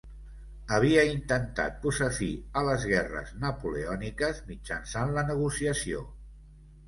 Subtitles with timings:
[0.75, 2.29] Havia intentat posar fi
[2.61, 6.01] a les guerres napoleòniques mitjançant la negociació.